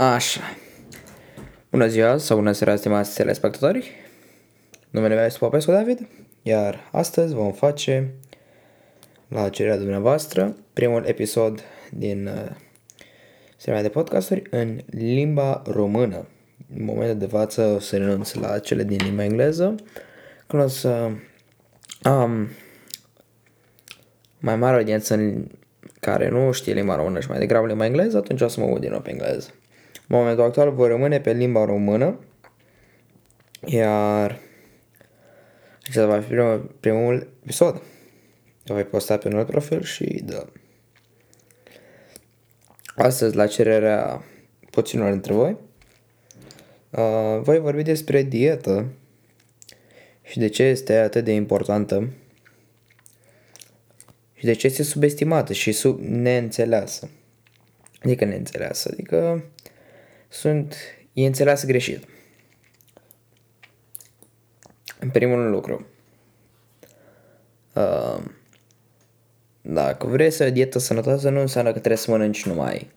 Așa. 0.00 0.40
Bună 1.70 1.86
ziua 1.86 2.16
sau 2.16 2.36
bună 2.36 2.52
seara, 2.52 2.76
stimați 2.76 3.14
telespectatori. 3.14 3.90
Numele 4.90 5.14
meu 5.14 5.24
este 5.24 5.38
Popescu 5.38 5.70
David, 5.70 6.08
iar 6.42 6.88
astăzi 6.92 7.34
vom 7.34 7.52
face, 7.52 8.14
la 9.28 9.48
cererea 9.48 9.78
dumneavoastră, 9.78 10.56
primul 10.72 11.04
episod 11.06 11.60
din 11.90 12.26
uh, 12.26 12.56
seria 13.56 13.82
de 13.82 13.88
podcasturi 13.88 14.42
în 14.50 14.80
limba 14.86 15.62
română. 15.66 16.26
În 16.76 16.84
momentul 16.84 17.18
de 17.18 17.26
față 17.26 17.62
o 17.62 17.78
să 17.78 17.96
renunț 17.96 18.32
la 18.32 18.58
cele 18.58 18.82
din 18.82 18.98
limba 19.04 19.24
engleză, 19.24 19.74
când 20.46 20.62
o 20.62 20.66
să 20.66 21.10
am 22.02 22.48
mai 24.38 24.56
mare 24.56 24.76
audiență 24.76 25.14
în 25.14 25.46
care 26.00 26.28
nu 26.28 26.52
știe 26.52 26.72
limba 26.72 26.96
română 26.96 27.20
și 27.20 27.28
mai 27.28 27.38
degrabă 27.38 27.66
limba 27.66 27.84
engleză, 27.84 28.16
atunci 28.16 28.40
o 28.40 28.48
să 28.48 28.60
mă 28.60 28.66
uit 28.66 28.80
din 28.80 28.90
nou 28.90 29.00
pe 29.00 29.10
engleză. 29.10 29.50
În 30.10 30.18
momentul 30.18 30.44
actual 30.44 30.72
voi 30.72 30.88
rămâne 30.88 31.20
pe 31.20 31.32
limba 31.32 31.64
română, 31.64 32.18
iar 33.66 34.38
acesta 35.82 36.06
va 36.06 36.20
fi 36.20 36.26
primul, 36.28 36.76
primul 36.80 37.32
episod. 37.42 37.82
O 38.66 38.74
voi 38.74 38.84
posta 38.84 39.16
pe 39.16 39.28
un 39.28 39.36
alt 39.36 39.46
profil 39.46 39.82
și 39.82 40.04
da. 40.24 40.44
Astăzi, 42.96 43.36
la 43.36 43.46
cererea 43.46 44.24
puținor 44.70 45.10
dintre 45.10 45.32
voi, 45.32 45.56
uh, 46.90 47.40
voi 47.42 47.58
vorbi 47.58 47.82
despre 47.82 48.22
dietă 48.22 48.86
și 50.22 50.38
de 50.38 50.48
ce 50.48 50.62
este 50.62 50.96
atât 50.96 51.24
de 51.24 51.32
importantă 51.32 52.08
și 54.34 54.44
de 54.44 54.52
ce 54.52 54.66
este 54.66 54.82
subestimată 54.82 55.52
și 55.52 55.72
sub 55.72 56.00
neînțeleasă. 56.00 57.10
Adică 58.02 58.24
neînțeleasă, 58.24 58.88
adică 58.92 59.44
sunt, 60.32 60.76
e 61.12 61.26
înțeleasă 61.26 61.66
greșit. 61.66 62.04
În 65.00 65.10
primul 65.10 65.50
lucru, 65.50 65.86
uh, 67.74 68.22
dacă 69.60 70.06
vrei 70.06 70.30
să 70.30 70.42
ai 70.42 70.52
dietă 70.52 70.78
sănătoasă, 70.78 71.28
nu 71.28 71.40
înseamnă 71.40 71.72
că 71.72 71.78
trebuie 71.78 71.96
să 71.96 72.10
mănânci 72.10 72.46
numai, 72.46 72.90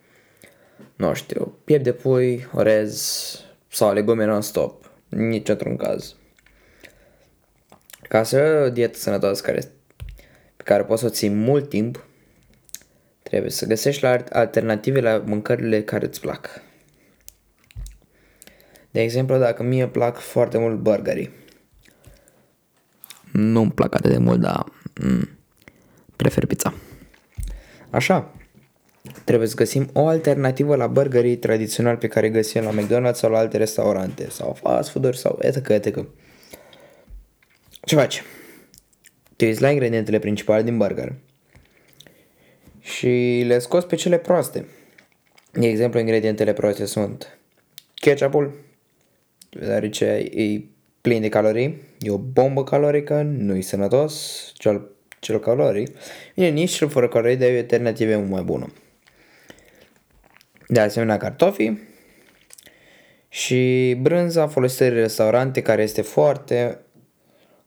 nu 0.95 1.14
știu, 1.14 1.58
piept 1.64 1.84
de 1.84 1.94
pui, 1.94 2.48
orez 2.53 3.22
sau 3.68 3.94
legume 3.94 4.25
non-stop. 4.25 4.92
Nici 5.09 5.50
într-un 5.50 5.75
caz. 5.75 6.16
Ca 8.02 8.23
să 8.23 8.38
ai 8.38 8.64
o 8.66 8.70
dietă 8.70 8.97
sănătoasă 8.97 9.42
care, 9.42 9.59
pe 10.58 10.64
care 10.64 10.84
poți 10.84 11.02
să 11.02 11.08
o 11.08 11.09
ții 11.09 11.30
mult 11.30 11.70
timp, 11.70 12.06
trebuie 13.23 13.52
să 13.52 13.66
găsești 13.66 14.03
la 14.03 14.23
alternative 14.31 15.00
la 15.00 15.18
mâncările 15.25 15.84
care 15.84 16.06
îți 16.06 16.20
plac. 16.22 16.62
De 18.94 19.02
exemplu, 19.02 19.38
dacă 19.38 19.64
mie 19.64 19.88
plac 19.88 20.18
foarte 20.18 20.58
mult 20.58 20.78
burgerii. 20.78 21.30
Nu-mi 23.32 23.72
plac 23.72 23.96
atât 23.96 24.12
de 24.12 24.18
mult, 24.18 24.40
dar 24.40 24.66
mm, 25.02 25.30
prefer 26.16 26.46
pizza. 26.46 26.74
Așa, 27.90 28.34
trebuie 29.24 29.48
să 29.48 29.56
găsim 29.56 29.90
o 29.94 30.08
alternativă 30.08 30.76
la 30.76 30.88
burgerii 30.88 31.38
tradiționali 31.38 31.98
pe 31.98 32.08
care 32.08 32.30
găsim 32.30 32.64
la 32.64 32.72
McDonald's 32.72 33.16
sau 33.16 33.32
la 33.32 33.38
alte 33.38 33.58
restaurante 33.58 34.30
sau 34.30 34.53
fast 34.53 34.90
food-uri 34.90 35.18
sau 35.18 35.40
etc. 35.42 35.70
etc. 35.70 36.06
Ce 37.86 37.96
faci? 37.96 38.24
Te 39.36 39.46
uiți 39.46 39.62
la 39.62 39.70
ingredientele 39.70 40.20
principale 40.20 40.64
din 40.64 40.78
burger 40.78 41.14
și 42.80 43.44
le 43.46 43.59
scoți 43.59 43.88
pe 43.88 43.96
cele 43.96 44.18
proaste. 44.18 44.66
De 45.52 45.68
exemplu, 45.68 46.00
ingredientele 46.00 46.53
proaste 46.53 46.86
sunt 46.86 47.38
ketchupul, 47.94 48.72
deoarece 49.59 50.06
e 50.34 50.62
plin 51.02 51.22
de 51.22 51.30
calorii, 51.30 51.81
e 52.00 52.12
o 52.12 52.18
bombă 52.18 52.64
calorică, 52.64 53.22
nu 53.22 53.56
e 53.56 53.62
sănătos, 53.62 54.52
cel, 54.53 54.90
cel 55.19 55.40
caloric. 55.40 55.97
Bine, 56.36 56.50
nici 56.50 56.72
cel 56.72 56.90
fără 56.90 57.08
calorii, 57.08 57.38
dar 57.38 57.50
e 57.50 57.56
o 57.56 57.58
alternativă 57.58 58.18
mult 58.18 58.30
mai 58.30 58.44
bună. 58.44 58.74
De 60.68 60.80
asemenea, 60.80 61.18
cartofi 61.18 61.74
și 63.30 63.94
brânza 64.02 64.47
folosită 64.47 64.84
în 64.84 64.94
restaurante 64.94 65.62
care 65.62 65.81
este 65.81 66.02
foarte 66.02 66.80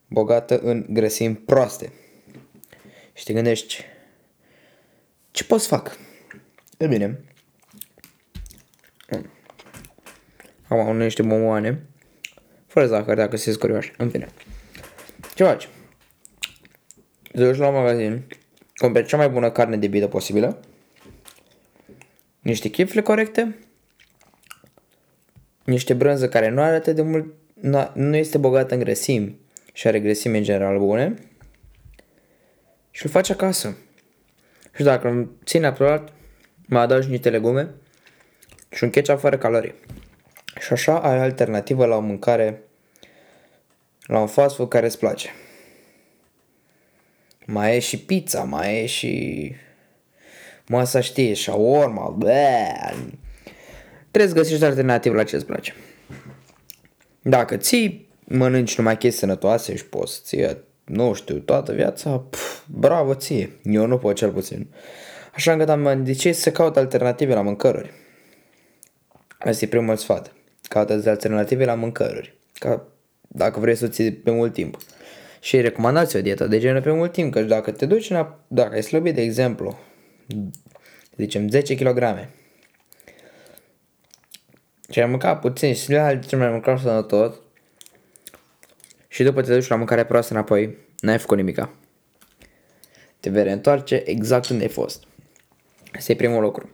bogată 0.08 0.58
în 0.58 0.86
grăsimi 0.88 1.34
proaste. 1.34 1.92
Și 3.12 3.24
te 3.24 3.32
gândești, 3.32 3.84
ce 5.30 5.44
pot 5.44 5.60
să 5.60 5.68
fac? 5.68 5.98
E 6.78 6.86
bine, 6.86 7.20
Am 10.68 10.96
niște 10.96 11.22
bomboane. 11.22 11.82
Fără 12.66 12.86
zahăr, 12.86 13.16
dacă 13.16 13.36
sunteți 13.36 13.58
curioși. 13.58 13.92
În 13.96 14.10
fine. 14.10 14.28
Ce 15.34 15.44
faci? 15.44 15.68
Te 17.32 17.44
duci 17.44 17.56
la 17.56 17.68
un 17.68 17.74
magazin, 17.74 18.26
cumperi 18.76 19.06
cea 19.06 19.16
mai 19.16 19.28
bună 19.28 19.50
carne 19.50 19.76
de 19.76 19.86
vită 19.86 20.06
posibilă, 20.06 20.60
niște 22.40 22.68
chifle 22.68 23.02
corecte, 23.02 23.58
niște 25.64 25.94
brânză 25.94 26.28
care 26.28 26.48
nu 26.48 26.60
are 26.60 26.74
atât 26.74 26.94
de 26.94 27.02
mult, 27.02 27.34
nu 27.94 28.16
este 28.16 28.38
bogată 28.38 28.74
în 28.74 28.80
grăsimi 28.80 29.38
și 29.72 29.86
are 29.86 30.00
grăsimi 30.00 30.38
în 30.38 30.42
general 30.42 30.78
bune 30.78 31.14
și 32.90 33.04
îl 33.04 33.10
faci 33.10 33.30
acasă. 33.30 33.76
Și 34.74 34.82
dacă 34.82 35.08
îmi 35.08 35.28
ține 35.44 35.62
natural, 35.62 36.12
mai 36.66 36.82
adaugi 36.82 37.10
niște 37.10 37.30
legume 37.30 37.74
și 38.70 38.84
un 38.84 38.90
ketchup 38.90 39.18
fără 39.18 39.38
calorii. 39.38 39.74
Și 40.60 40.72
așa 40.72 40.98
ai 40.98 41.18
alternativă 41.18 41.84
la 41.84 41.96
o 41.96 42.00
mâncare, 42.00 42.62
la 44.06 44.20
un 44.20 44.26
fast 44.26 44.56
food 44.56 44.68
care 44.68 44.86
îți 44.86 44.98
place. 44.98 45.30
Mai 47.46 47.76
e 47.76 47.78
și 47.78 47.98
pizza, 47.98 48.42
mai 48.42 48.82
e 48.82 48.86
și 48.86 49.54
masa 50.66 51.00
știe, 51.00 51.34
shawarma, 51.34 52.08
bleh. 52.08 52.94
Trebuie 54.10 54.32
să 54.32 54.40
găsești 54.40 54.64
alternativă 54.64 55.14
la 55.14 55.24
ce 55.24 55.36
îți 55.36 55.46
place. 55.46 55.74
Dacă 57.22 57.56
ții, 57.56 58.08
mănânci 58.24 58.76
numai 58.76 58.98
chestii 58.98 59.20
sănătoase 59.20 59.76
și 59.76 59.86
poți 59.86 60.20
ție, 60.22 60.56
nu 60.84 61.12
știu, 61.12 61.38
toată 61.38 61.72
viața, 61.72 62.18
pf, 62.30 62.60
bravo 62.66 63.14
ție. 63.14 63.50
Eu 63.62 63.86
nu 63.86 63.98
pot 63.98 64.16
cel 64.16 64.32
puțin. 64.32 64.66
Așa 65.34 65.52
încât 65.52 65.68
am 65.68 66.04
decis 66.04 66.38
să 66.38 66.50
caut 66.50 66.76
alternative 66.76 67.34
la 67.34 67.42
mâncăruri. 67.42 67.90
Asta 69.38 69.64
e 69.64 69.68
primul 69.68 69.96
sfat 69.96 70.34
caută 70.68 71.02
alternative 71.06 71.64
la 71.64 71.74
mâncăruri, 71.74 72.34
ca 72.54 72.86
dacă 73.28 73.60
vrei 73.60 73.74
să 73.74 73.84
o 73.84 73.88
ții 73.88 74.12
pe 74.12 74.30
mult 74.30 74.52
timp. 74.52 74.76
Și 75.40 75.60
recomandați 75.60 76.16
o 76.16 76.20
dietă 76.20 76.46
de 76.46 76.58
genul 76.58 76.82
pe 76.82 76.92
mult 76.92 77.12
timp, 77.12 77.32
că 77.32 77.42
dacă 77.42 77.70
te 77.70 77.86
duci 77.86 78.10
în, 78.10 78.26
dacă 78.48 78.74
ai 78.74 78.82
slăbit, 78.82 79.14
de 79.14 79.22
exemplu, 79.22 79.78
zicem 81.16 81.48
10 81.48 81.74
kg, 81.74 82.28
și 84.90 85.00
ai 85.00 85.06
mâncat 85.06 85.40
puțin 85.40 85.74
și 85.74 85.90
le 85.90 86.20
ce 86.26 86.36
mai 86.36 86.50
mâncat 86.50 86.78
sănătos, 86.78 87.34
și 89.08 89.22
după 89.22 89.42
te 89.42 89.54
duci 89.54 89.68
la 89.68 89.76
mâncare 89.76 90.04
proastă 90.04 90.32
înapoi, 90.32 90.76
n-ai 91.00 91.18
făcut 91.18 91.36
nimica. 91.36 91.70
Te 93.20 93.30
vei 93.30 93.52
întoarce 93.52 94.02
exact 94.04 94.48
unde 94.48 94.62
ai 94.62 94.70
fost. 94.70 95.04
Asta 95.92 96.12
e 96.12 96.16
primul 96.16 96.42
lucru. 96.42 96.70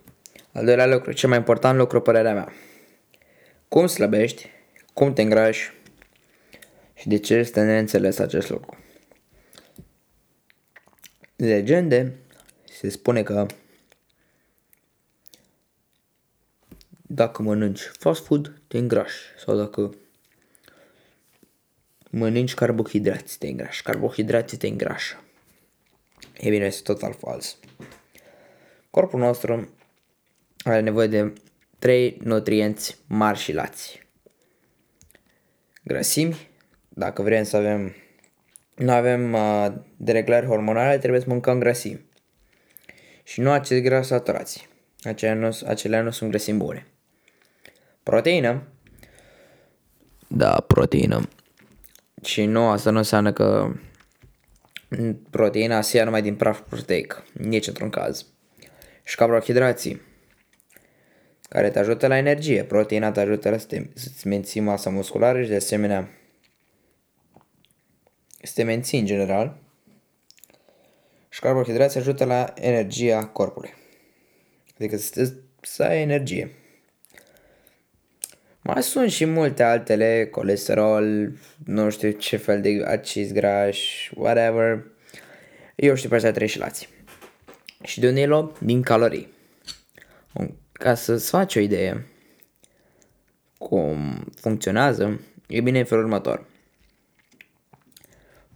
Al 0.53 0.65
doilea 0.65 0.87
lucru, 0.87 1.13
cel 1.13 1.29
mai 1.29 1.39
important 1.39 1.79
lucru, 1.79 2.01
părerea 2.01 2.35
mea 2.35 2.53
cum 3.73 3.87
slăbești, 3.87 4.51
cum 4.93 5.13
te 5.13 5.23
îngrași 5.23 5.73
și 6.95 7.09
de 7.09 7.19
ce 7.19 7.35
este 7.35 7.65
neînțeles 7.65 8.19
acest 8.19 8.51
lucru. 8.51 8.77
Legende 11.37 12.15
se 12.65 12.89
spune 12.89 13.23
că 13.23 13.47
dacă 17.03 17.43
mănânci 17.43 17.81
fast 17.81 18.25
food, 18.25 18.63
te 18.69 18.79
îngrași 18.79 19.19
sau 19.45 19.57
dacă 19.57 19.95
mănânci 22.11 22.55
carbohidrați, 22.55 23.39
te 23.39 23.47
îngrași. 23.47 23.83
Carbohidrații 23.83 24.59
te 24.59 24.67
îngrașă. 24.67 25.25
E 26.41 26.51
bine, 26.51 26.65
este 26.65 26.83
total 26.83 27.13
fals. 27.13 27.57
Corpul 28.91 29.21
nostru 29.21 29.69
are 30.65 30.81
nevoie 30.81 31.07
de 31.07 31.33
trei 31.83 32.19
nutrienți 32.25 32.99
mari 33.07 33.39
și 33.39 33.53
lați. 33.53 34.07
Grăsimi, 35.85 36.49
dacă 36.89 37.23
vrem 37.23 37.45
să 37.45 37.57
avem, 37.57 37.95
nu 38.75 38.93
avem 38.93 39.33
uh, 39.33 39.67
dereglări 39.97 40.47
hormonale, 40.47 40.99
trebuie 40.99 41.21
să 41.21 41.27
mâncăm 41.29 41.59
grăsimi. 41.59 42.05
Și 43.23 43.41
nu 43.41 43.51
acești 43.51 43.83
grăsi 43.83 44.09
saturați. 44.09 44.69
Acelea 45.03 45.35
nu, 45.35 45.59
acelea 45.67 46.03
nu 46.03 46.11
sunt 46.11 46.31
grăsimi 46.31 46.59
bune. 46.59 46.87
Proteină. 48.03 48.63
Da, 50.29 50.65
proteină. 50.67 51.29
Și 52.25 52.45
nu, 52.45 52.69
asta 52.69 52.91
nu 52.91 52.99
înseamnă 52.99 53.33
că 53.33 53.73
proteina 55.31 55.81
se 55.81 55.97
ia 55.97 56.05
numai 56.05 56.23
din 56.23 56.35
praf 56.35 56.61
proteic. 56.61 57.23
Nici 57.33 57.67
într-un 57.67 57.91
caz. 57.91 58.27
Și 59.05 59.17
carbohidrații 59.17 60.11
care 61.53 61.71
te 61.71 61.79
ajută 61.79 62.07
la 62.07 62.17
energie. 62.17 62.65
Proteina 62.65 63.13
te 63.13 63.21
ajută 63.21 63.51
la 63.51 63.59
să 63.59 63.67
te, 63.67 63.83
să-ți 63.95 64.27
menții 64.27 64.61
masa 64.61 64.91
musculară 64.91 65.43
și 65.43 65.49
de 65.49 65.55
asemenea 65.55 66.09
să 68.43 68.53
te 68.55 68.63
menții 68.63 68.99
în 68.99 69.07
general. 69.07 69.61
Și 71.29 71.41
carbohidrații 71.41 72.01
ajută 72.01 72.25
la 72.25 72.53
energia 72.55 73.27
corpului. 73.27 73.75
Adică 74.79 74.97
să, 74.97 75.33
să 75.61 75.83
ai 75.83 76.01
energie. 76.01 76.51
Mai 78.63 78.83
sunt 78.83 79.11
și 79.11 79.25
multe 79.25 79.63
altele, 79.63 80.29
colesterol, 80.31 81.33
nu 81.65 81.91
știu 81.91 82.11
ce 82.11 82.37
fel 82.37 82.61
de 82.61 82.83
acizi 82.87 83.33
grași, 83.33 84.13
whatever. 84.15 84.85
Eu 85.75 85.95
știu 85.95 86.09
pe 86.09 86.15
astea 86.15 86.33
trei 86.33 86.49
și 86.49 86.63
Și 87.83 88.01
de 88.01 88.09
unde 88.09 88.21
e 88.21 88.27
luat? 88.27 88.61
Din 88.61 88.83
calorii. 88.83 89.29
Ca 90.73 90.95
să-ți 90.95 91.31
faci 91.31 91.57
o 91.57 91.61
idee 91.61 92.07
cum 93.59 94.25
funcționează, 94.35 95.21
e 95.47 95.61
bine 95.61 95.79
în 95.79 95.85
felul 95.85 96.05
următor. 96.05 96.47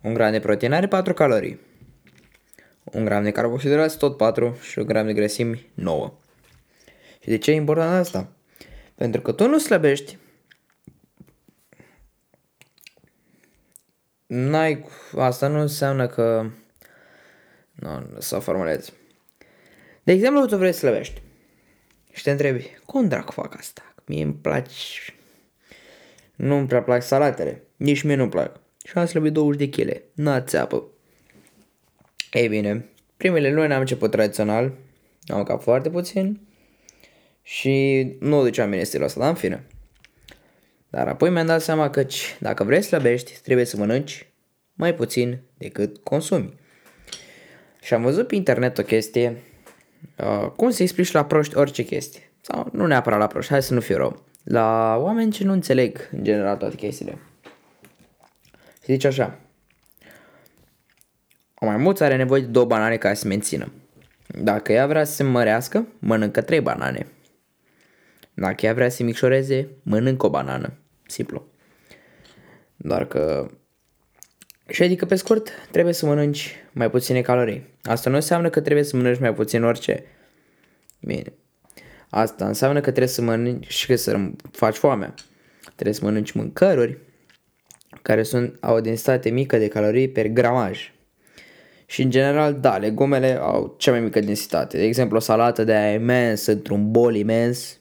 Un 0.03 0.15
gram 0.15 0.31
de 0.31 0.41
proteină 0.41 0.77
are 0.77 0.89
4 0.89 1.15
calorii. 1.15 1.61
Un 2.85 3.05
gram 3.05 3.23
de 3.23 3.31
carbohidrați 3.31 3.99
tot 3.99 4.17
4 4.17 4.57
și 4.61 4.79
un 4.79 4.87
gram 4.87 5.07
de 5.07 5.13
grăsimi 5.13 5.71
9. 5.75 6.13
Și 7.23 7.29
de 7.29 7.39
ce 7.39 7.51
e 7.51 7.55
important 7.55 8.01
asta? 8.01 8.33
Pentru 8.95 9.21
că 9.21 9.33
tu 9.33 9.49
nu 9.49 9.59
slăbești, 9.59 10.19
n-ai, 14.27 14.85
asta 15.17 15.49
nu 15.49 15.61
înseamnă 15.61 16.07
că, 16.07 16.51
nu, 17.73 18.07
să 18.19 18.37
o 18.37 18.41
formulez. 18.41 18.93
De 20.03 20.13
exemplu, 20.13 20.47
tu 20.47 20.57
vrei 20.57 20.73
să 20.73 20.79
slăbești 20.79 21.23
și 22.17 22.23
te 22.23 22.31
întrebi, 22.31 22.71
cum 22.85 23.09
drac 23.09 23.31
fac 23.31 23.57
asta? 23.59 23.95
Mie 24.07 24.23
îmi 24.23 24.35
place, 24.35 24.73
nu 26.37 26.57
îmi 26.57 26.67
prea 26.67 26.83
plac 26.83 27.03
salatele, 27.03 27.63
nici 27.77 28.03
mie 28.03 28.15
nu-mi 28.15 28.31
plac. 28.31 28.61
Și 28.85 28.99
am 28.99 29.07
slăbit 29.07 29.33
20 29.33 29.69
de 29.69 29.83
kg, 29.83 30.03
n-a 30.15 30.41
țeapă. 30.41 30.85
Ei 32.33 32.49
bine, 32.49 32.89
primele 33.17 33.53
luni 33.53 33.73
am 33.73 33.81
început 33.81 34.11
tradițional, 34.11 34.73
am 35.27 35.43
cap 35.43 35.63
foarte 35.63 35.91
puțin, 35.91 36.41
și 37.43 38.07
nu 38.21 38.39
o 38.39 38.43
duceam 38.43 38.71
bine 38.71 38.83
stilul 38.83 39.07
ăsta, 39.07 39.21
dar 39.21 39.29
în 39.29 39.35
fine. 39.35 39.67
Dar 40.89 41.09
apoi 41.09 41.31
mi-am 41.31 41.47
dat 41.47 41.63
seama 41.63 41.91
că 41.91 42.07
dacă 42.39 42.65
vrei 42.65 42.83
să 42.83 42.89
slăbești, 42.89 43.41
trebuie 43.43 43.67
să 43.67 43.77
mănânci 43.77 44.27
mai 44.73 44.95
puțin 44.95 45.41
decât 45.59 45.99
consumi. 45.99 46.55
Și 47.83 47.95
am 47.95 48.03
văzut 48.03 48.27
pe 48.27 48.35
internet 48.35 48.79
o 48.79 48.83
chestie, 48.83 49.43
uh, 50.19 50.51
cum 50.57 50.71
să 50.71 50.83
explici 50.83 51.13
la 51.13 51.25
proști 51.25 51.57
orice 51.57 51.83
chestie. 51.83 52.31
Sau 52.41 52.69
nu 52.73 52.87
neapărat 52.87 53.19
la 53.19 53.27
proști, 53.27 53.51
hai 53.51 53.63
să 53.63 53.75
nu 53.75 53.81
fiu 53.81 53.97
rău. 53.97 54.23
La 54.45 54.97
oameni 55.01 55.33
ce 55.33 55.45
nu 55.45 55.53
înțeleg 55.53 56.09
în 56.13 56.25
general 56.25 56.57
toate 56.57 56.77
chestiile. 56.77 57.19
Și 58.83 58.93
zice 58.93 59.07
așa. 59.07 59.39
O 61.55 61.67
maimuță 61.67 62.05
are 62.05 62.17
nevoie 62.17 62.41
de 62.41 62.47
două 62.47 62.67
banane 62.67 62.97
ca 62.97 63.15
să 63.15 63.21
se 63.21 63.29
mențină. 63.29 63.73
Dacă 64.27 64.73
ea 64.73 64.87
vrea 64.87 65.05
să 65.05 65.13
se 65.13 65.23
mărească, 65.23 65.87
mănâncă 65.99 66.41
trei 66.43 66.61
banane. 66.61 67.07
Dacă 68.35 68.67
ea 68.67 68.75
vrea 68.75 68.89
să 68.89 69.03
micșoreze, 69.03 69.69
mănânc 69.83 70.23
o 70.23 70.31
banană. 70.31 70.73
Simplu. 71.07 71.47
Doar 72.77 73.07
că... 73.07 73.51
Și 74.69 74.83
adică, 74.83 75.05
pe 75.05 75.15
scurt, 75.15 75.49
trebuie 75.71 75.95
să 75.95 76.07
mănânci 76.07 76.55
mai 76.73 76.91
puține 76.91 77.21
calorii. 77.21 77.67
Asta 77.83 78.11
nu 78.11 78.17
înseamnă 78.17 78.51
că 78.51 78.61
trebuie 78.61 78.85
să 78.85 78.97
mănânci 78.97 79.21
mai 79.21 79.35
puțin 79.35 79.65
orice. 79.65 80.05
Bine. 81.01 81.33
Asta 82.09 82.47
înseamnă 82.47 82.81
că 82.81 82.91
trebuie 82.91 83.09
să 83.09 83.23
mănânci 83.23 83.73
și 83.73 83.87
că 83.87 83.97
să 83.97 84.31
faci 84.51 84.77
foamea. 84.77 85.15
Trebuie 85.75 85.95
să 85.95 86.05
mănânci 86.05 86.33
mâncăruri 86.33 86.99
care 88.03 88.23
sunt, 88.23 88.57
au 88.61 88.75
o 88.77 88.81
densitate 88.81 89.31
mică 89.31 89.59
de 89.59 89.69
calorii 89.69 90.09
per 90.09 90.27
gramaj. 90.27 90.93
Și 91.87 92.03
în 92.03 92.11
general, 92.11 92.55
da, 92.55 92.77
legumele 92.77 93.39
au 93.41 93.75
cea 93.79 93.91
mai 93.91 94.01
mică 94.01 94.21
densitate. 94.21 94.77
De 94.77 94.85
exemplu, 94.85 95.17
o 95.17 95.21
salată 95.21 95.65
de 95.65 95.73
aia 95.73 95.93
imensă, 95.93 96.53
într-un 96.53 96.91
bol 96.91 97.15
imens, 97.15 97.79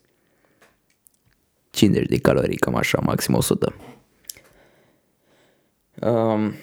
50 1.69 2.07
de 2.07 2.17
calorii, 2.17 2.57
cam 2.57 2.75
așa, 2.75 2.99
maxim 3.03 3.33
100. 3.33 3.75
Um, 6.01 6.53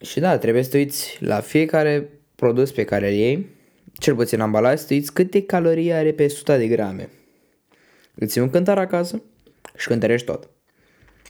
și 0.00 0.20
da, 0.20 0.38
trebuie 0.38 0.62
să 0.62 0.76
uiți 0.76 1.18
la 1.20 1.40
fiecare 1.40 2.08
produs 2.34 2.72
pe 2.72 2.84
care 2.84 3.08
îl 3.08 3.14
iei, 3.14 3.46
cel 3.92 4.14
puțin 4.14 4.40
ambalaj, 4.40 4.78
să 4.78 4.86
uiți 4.90 5.12
câte 5.12 5.42
calorii 5.42 5.92
are 5.92 6.12
pe 6.12 6.24
100 6.24 6.56
de 6.56 6.66
grame. 6.66 7.08
Îți 8.14 8.36
iei 8.36 8.46
un 8.46 8.52
cântar 8.52 8.78
acasă 8.78 9.22
și 9.76 9.86
cântărești 9.86 10.26
tot. 10.26 10.48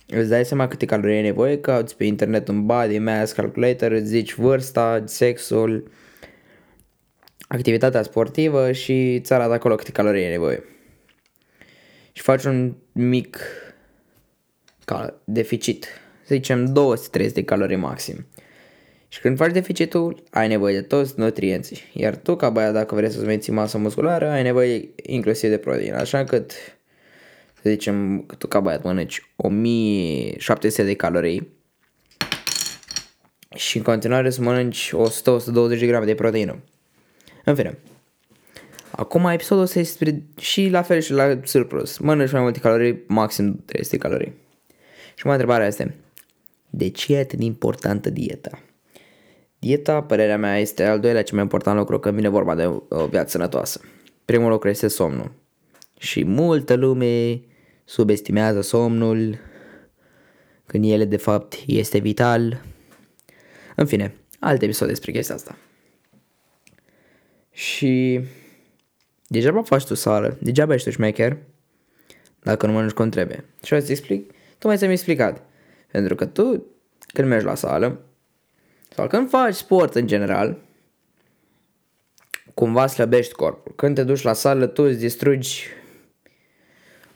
Îți 0.07 0.29
dai 0.29 0.45
seama 0.45 0.69
câte 0.69 0.87
calorii 0.87 1.17
ai 1.17 1.23
nevoie, 1.23 1.61
cauți 1.61 1.97
pe 1.97 2.05
internet 2.05 2.49
un 2.49 2.67
body 2.67 2.99
mass 2.99 3.33
calculator, 3.33 3.91
îți 3.91 4.07
zici 4.07 4.35
vârsta, 4.35 5.03
sexul, 5.07 5.91
activitatea 7.49 8.03
sportivă 8.03 8.73
și 8.73 9.15
îți 9.15 9.33
arată 9.33 9.53
acolo 9.53 9.75
câte 9.75 9.93
calorii 9.93 10.25
ai 10.25 10.31
nevoie 10.31 10.65
și 12.13 12.23
faci 12.23 12.45
un 12.45 12.75
mic 12.93 13.39
cal- 14.85 15.21
deficit, 15.25 15.87
să 16.25 16.35
zicem 16.35 16.73
230 16.73 17.35
de 17.35 17.45
calorii 17.45 17.77
maxim. 17.77 18.27
Și 19.13 19.21
când 19.21 19.37
faci 19.37 19.53
deficitul, 19.53 20.23
ai 20.31 20.49
nevoie 20.49 20.75
de 20.75 20.83
toți 20.83 21.13
nutrienții. 21.17 21.79
Iar 21.93 22.17
tu, 22.17 22.37
ca 22.37 22.51
băiat, 22.51 22.73
dacă 22.73 22.95
vrei 22.95 23.11
să-ți 23.11 23.25
menții 23.25 23.53
masa 23.53 23.79
musculară, 23.79 24.29
ai 24.29 24.43
nevoie 24.43 24.89
inclusiv 25.03 25.51
de 25.51 25.59
proteină. 25.59 25.97
Așa 25.97 26.25
că, 26.25 26.45
să 27.63 27.71
zicem, 27.71 28.23
că 28.27 28.35
tu, 28.35 28.47
ca 28.47 28.61
băiat, 28.61 28.83
mănânci 28.83 29.23
1700 29.37 30.85
de 30.85 30.95
calorii 30.95 31.49
și 33.57 33.77
în 33.77 33.83
continuare 33.83 34.31
să 34.31 34.43
mănânci 34.43 34.93
100-120 35.75 35.79
de 35.79 35.87
grame 35.87 36.05
de 36.05 36.15
proteină. 36.15 36.59
În 37.45 37.55
fine, 37.55 37.79
Acum 38.91 39.25
episodul 39.25 39.63
ăsta 39.63 39.79
este 39.79 40.23
și 40.41 40.69
la 40.69 40.83
fel 40.83 41.01
și 41.01 41.13
la 41.13 41.41
surplus. 41.45 41.99
Mănânci 41.99 42.33
mai 42.33 42.41
multe 42.41 42.59
calorii, 42.59 43.03
maxim 43.07 43.63
300 43.65 43.97
calorii. 43.97 44.33
Și 45.15 45.27
mai 45.27 45.35
întrebarea 45.35 45.67
este, 45.67 45.95
de 46.71 46.89
ce 46.89 47.15
e 47.15 47.19
atât 47.19 47.39
de 47.39 47.45
importantă 47.45 48.11
dieta? 48.11 48.59
Dieta, 49.61 50.03
părerea 50.03 50.39
mea, 50.39 50.59
este 50.59 50.85
al 50.85 51.01
doilea 51.01 51.23
cel 51.23 51.35
mai 51.35 51.43
important 51.43 51.79
lucru 51.79 51.99
când 51.99 52.15
vine 52.15 52.29
vorba 52.29 52.55
de 52.55 52.65
o 52.89 53.07
viață 53.07 53.29
sănătoasă. 53.29 53.81
Primul 54.25 54.51
lucru 54.51 54.69
este 54.69 54.89
somnul. 54.89 55.33
Și 55.99 56.25
multă 56.25 56.75
lume 56.75 57.41
subestimează 57.85 58.61
somnul, 58.61 59.39
când 60.67 60.85
el 60.87 61.09
de 61.09 61.17
fapt 61.17 61.55
este 61.67 61.99
vital. 61.99 62.63
În 63.77 63.87
fine, 63.87 64.15
alte 64.39 64.65
episoade 64.65 64.93
despre 64.93 65.13
chestia 65.13 65.35
asta. 65.35 65.57
Și 67.51 68.21
Degeaba 69.33 69.63
faci 69.63 69.85
tu 69.85 69.95
sală, 69.95 70.37
degeaba 70.41 70.75
ești 70.75 70.87
tu 70.87 70.93
șmecher, 70.93 71.37
dacă 72.43 72.67
nu 72.67 72.73
mănânci 72.73 72.93
cum 72.93 73.09
trebuie. 73.09 73.45
Și 73.63 73.73
o 73.73 73.79
să 73.79 73.91
explic, 73.91 74.33
tu 74.59 74.67
mai 74.67 74.77
ți-am 74.77 74.91
explicat. 74.91 75.43
Pentru 75.91 76.15
că 76.15 76.27
tu, 76.27 76.67
când 77.13 77.29
mergi 77.29 77.45
la 77.45 77.55
sală, 77.55 78.01
sau 78.95 79.07
când 79.07 79.29
faci 79.29 79.55
sport 79.55 79.95
în 79.95 80.07
general, 80.07 80.57
cumva 82.55 82.87
slăbești 82.87 83.33
corpul. 83.33 83.73
Când 83.77 83.95
te 83.95 84.03
duci 84.03 84.23
la 84.23 84.33
sală, 84.33 84.67
tu 84.67 84.83
îți 84.83 84.99
distrugi 84.99 85.67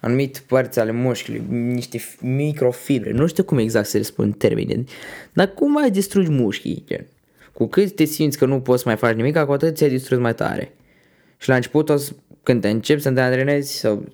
anumite 0.01 0.41
părți 0.47 0.79
ale 0.79 0.91
mușchiului, 0.91 1.43
niște 1.49 2.01
microfibre, 2.21 3.11
nu 3.13 3.27
știu 3.27 3.45
cum 3.45 3.59
exact 3.59 3.87
să 3.87 3.97
le 3.97 4.03
spun 4.03 4.33
termeni, 4.33 4.85
dar 5.33 5.55
cum 5.55 5.73
mai 5.73 5.91
distrugi 5.91 6.31
mușchii, 6.31 6.85
gen. 6.87 7.07
Cu 7.53 7.67
cât 7.67 7.95
te 7.95 8.05
simți 8.05 8.39
că 8.39 8.47
nu 8.47 8.61
poți 8.61 8.87
mai 8.87 8.97
face 8.97 9.15
nimic, 9.15 9.39
cu 9.39 9.53
atât 9.53 9.77
ți-ai 9.77 9.91
distrus 9.91 10.19
mai 10.19 10.35
tare. 10.35 10.73
Și 11.39 11.49
la 11.49 11.55
început, 11.55 11.89
o, 11.89 11.95
când 12.43 12.61
te 12.61 12.69
începi 12.69 13.01
să 13.01 13.11
te 13.11 13.21
antrenezi 13.21 13.79
sau 13.79 14.05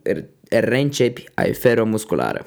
reîncepi, 0.49 1.25
ai 1.35 1.53
feromusculară. 1.53 2.47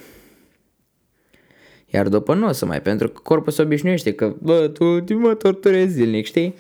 Iar 1.94 2.08
după 2.08 2.34
nu 2.34 2.48
o 2.48 2.52
să 2.52 2.66
mai, 2.66 2.82
pentru 2.82 3.10
că 3.10 3.20
corpul 3.24 3.52
se 3.52 3.62
obișnuiește 3.62 4.14
că, 4.14 4.36
bă, 4.40 4.68
tu 4.68 5.18
mă 5.18 5.34
torturezi 5.34 5.94
zilnic, 5.94 6.26
știi? 6.26 6.56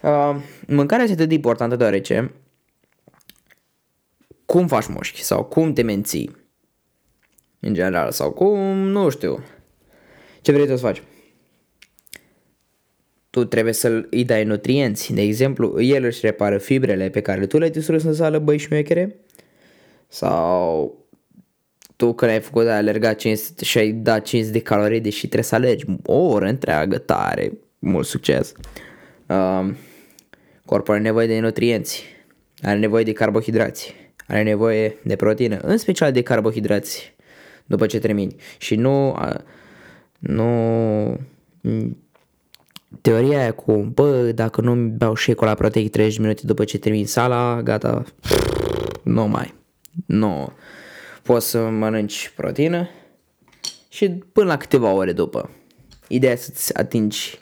Uh, 0.00 0.36
mâncarea 0.66 1.02
este 1.02 1.16
atât 1.16 1.28
de 1.28 1.34
importantă 1.34 1.76
deoarece 1.76 2.32
cum 4.44 4.66
faci 4.66 4.86
mușchi 4.86 5.22
sau 5.22 5.44
cum 5.44 5.72
te 5.72 5.82
menții 5.82 6.36
în 7.60 7.74
general 7.74 8.10
sau 8.10 8.30
cum, 8.30 8.58
nu 8.78 9.08
știu, 9.08 9.44
ce 10.40 10.52
vrei 10.52 10.66
să 10.66 10.76
faci 10.76 11.02
tu 13.32 13.44
trebuie 13.44 13.72
să 13.72 14.06
îi 14.10 14.24
dai 14.24 14.44
nutrienți. 14.44 15.12
De 15.12 15.20
exemplu, 15.20 15.80
el 15.80 16.04
își 16.04 16.20
repară 16.22 16.58
fibrele 16.58 17.08
pe 17.08 17.20
care 17.20 17.46
tu 17.46 17.58
le-ai 17.58 17.70
distrus 17.70 18.02
în 18.02 18.14
sală, 18.14 18.38
băi 18.38 18.58
șmechere? 18.58 19.16
Sau 20.08 20.96
tu 21.96 22.12
când 22.12 22.30
ai 22.30 22.40
făcut 22.40 22.64
de 22.64 22.70
alergat 22.70 23.16
500 23.16 23.64
și 23.64 23.78
ai 23.78 23.92
dat 23.92 24.22
5 24.22 24.46
de 24.46 24.60
calorii, 24.60 25.00
deși 25.00 25.20
trebuie 25.20 25.42
să 25.42 25.54
alergi 25.54 25.84
o 26.04 26.14
oră 26.14 26.46
întreagă, 26.46 26.98
tare, 26.98 27.52
mult 27.78 28.06
succes. 28.06 28.52
Uh, 29.26 29.70
corpul 30.64 30.94
are 30.94 31.02
nevoie 31.02 31.26
de 31.26 31.38
nutrienți, 31.38 32.04
are 32.62 32.78
nevoie 32.78 33.04
de 33.04 33.12
carbohidrați, 33.12 33.94
are 34.26 34.42
nevoie 34.42 34.96
de 35.04 35.16
proteină, 35.16 35.56
în 35.56 35.76
special 35.76 36.12
de 36.12 36.22
carbohidrați 36.22 37.14
după 37.66 37.86
ce 37.86 37.98
termini. 37.98 38.36
Și 38.58 38.74
nu, 38.74 39.18
nu 40.18 40.48
teoria 43.00 43.38
aia 43.38 43.52
cu, 43.52 43.72
bă, 43.72 44.32
dacă 44.34 44.60
nu 44.60 44.74
beau 44.74 45.14
șecola 45.14 45.54
proteic 45.54 45.90
30 45.90 46.18
minute 46.18 46.42
după 46.44 46.64
ce 46.64 46.78
termin 46.78 47.06
sala, 47.06 47.60
gata, 47.62 48.04
nu 49.02 49.26
mai, 49.26 49.54
nu. 50.06 50.52
Poți 51.22 51.48
să 51.48 51.68
mănânci 51.68 52.32
proteină 52.36 52.88
și 53.88 54.08
până 54.08 54.46
la 54.46 54.56
câteva 54.56 54.92
ore 54.92 55.12
după. 55.12 55.50
Ideea 56.08 56.36
să-ți 56.36 56.74
atingi 56.76 57.38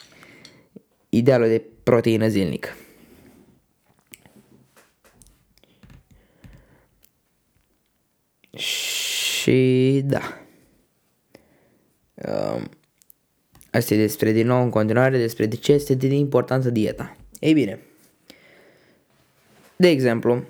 idealul 1.09 1.47
de 1.47 1.63
proteină 1.83 2.27
zilnic. 2.27 2.75
Și 8.57 10.01
da. 10.05 10.41
Um, 12.13 12.69
asta 13.71 13.93
e 13.93 13.97
despre, 13.97 14.31
din 14.31 14.47
nou, 14.47 14.63
în 14.63 14.69
continuare, 14.69 15.17
despre 15.17 15.45
de 15.45 15.55
ce 15.55 15.71
este 15.71 15.93
de 15.93 16.07
importantă 16.07 16.69
dieta. 16.69 17.15
Ei 17.39 17.53
bine, 17.53 17.79
de 19.75 19.87
exemplu, 19.87 20.43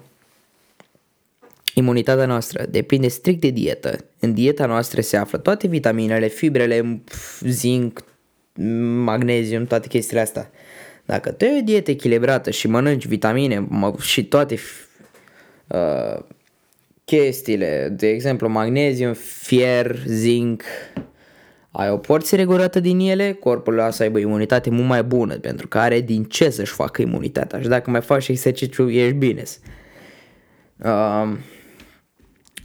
imunitatea 1.73 2.25
noastră 2.25 2.65
depinde 2.69 3.07
strict 3.07 3.41
de 3.41 3.49
dietă. 3.49 3.97
În 4.19 4.33
dieta 4.33 4.65
noastră 4.65 5.01
se 5.01 5.17
află 5.17 5.37
toate 5.37 5.67
vitaminele, 5.67 6.27
fibrele, 6.27 7.01
zinc, 7.41 8.03
magnezium, 9.03 9.65
toate 9.65 9.87
chestiile 9.87 10.21
astea. 10.21 10.51
Dacă 11.05 11.31
tu 11.31 11.45
ai 11.45 11.57
o 11.59 11.63
dietă 11.63 11.91
echilibrată 11.91 12.51
și 12.51 12.67
mănânci 12.67 13.07
vitamine 13.07 13.67
și 13.99 14.25
toate 14.25 14.57
uh, 15.67 16.19
chestiile, 17.05 17.93
de 17.97 18.07
exemplu 18.07 18.49
magnezium, 18.49 19.13
fier, 19.13 19.95
zinc, 20.05 20.63
ai 21.71 21.89
o 21.89 21.97
porție 21.97 22.37
regulată 22.37 22.79
din 22.79 22.99
ele, 22.99 23.31
corpul 23.31 23.73
ăla 23.73 23.89
să 23.89 24.03
aibă 24.03 24.19
imunitate 24.19 24.69
mult 24.69 24.87
mai 24.87 25.03
bună, 25.03 25.37
pentru 25.37 25.67
că 25.67 25.77
are 25.77 25.99
din 25.99 26.23
ce 26.23 26.49
să-și 26.49 26.73
facă 26.73 27.01
imunitatea 27.01 27.61
și 27.61 27.67
dacă 27.67 27.89
mai 27.89 28.01
faci 28.01 28.27
exercițiu, 28.27 28.89
ești 28.89 29.13
bine. 29.13 29.43
Uh, 30.77 31.31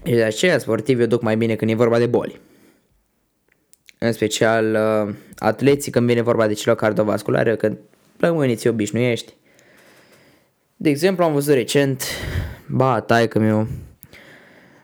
și 0.06 0.12
de 0.12 0.22
aceea 0.22 0.58
sportivii 0.58 1.04
o 1.04 1.06
duc 1.06 1.22
mai 1.22 1.36
bine 1.36 1.54
când 1.54 1.70
e 1.70 1.74
vorba 1.74 1.98
de 1.98 2.06
boli. 2.06 2.40
În 3.98 4.12
special 4.12 4.74
uh, 4.74 5.14
atleții 5.36 5.92
când 5.92 6.06
vine 6.06 6.20
vorba 6.20 6.46
de 6.46 6.52
cele 6.52 6.74
cardiovasculare, 6.74 7.56
când 7.56 7.78
plămânii 8.16 8.56
ți 8.56 8.68
obișnuiești. 8.68 9.34
De 10.76 10.88
exemplu, 10.88 11.24
am 11.24 11.32
văzut 11.32 11.54
recent, 11.54 12.02
ba, 12.68 13.00
taică 13.00 13.38
meu, 13.38 13.68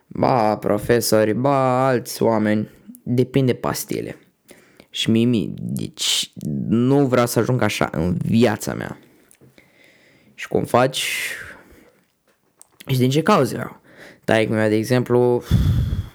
ba, 0.07 0.57
profesori, 0.57 1.35
ba, 1.35 1.87
alți 1.87 2.23
oameni, 2.23 2.69
depinde 3.03 3.55
pastile. 3.55 4.17
Și 4.91 5.11
Mimi, 5.11 5.55
deci 5.57 6.33
nu 6.69 7.07
vreau 7.07 7.27
să 7.27 7.39
ajung 7.39 7.63
așa 7.63 7.89
în 7.93 8.17
viața 8.25 8.75
mea. 8.75 8.99
Și 10.35 10.49
cum 10.49 10.65
faci? 10.65 11.07
Și 12.87 12.99
din 12.99 13.11
ce 13.11 13.23
cauze 13.23 13.55
vreau? 13.55 13.82
Taică 14.25 14.53
meu, 14.53 14.69
de 14.69 14.75
exemplu, 14.75 15.43